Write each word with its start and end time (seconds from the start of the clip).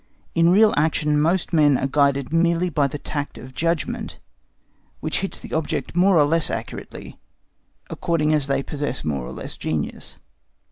In 0.33 0.49
real 0.49 0.73
action 0.75 1.21
most 1.21 1.53
men 1.53 1.77
are 1.77 1.85
guided 1.85 2.33
merely 2.33 2.71
by 2.71 2.87
the 2.87 2.97
tact 2.97 3.37
of 3.37 3.53
judgment 3.53 4.17
which 4.99 5.19
hits 5.19 5.39
the 5.39 5.53
object 5.53 5.95
more 5.95 6.17
or 6.17 6.25
less 6.25 6.49
accurately, 6.49 7.19
according 7.87 8.33
as 8.33 8.47
they 8.47 8.63
possess 8.63 9.03
more 9.03 9.23
or 9.23 9.31
less 9.31 9.55
genius. 9.57 10.15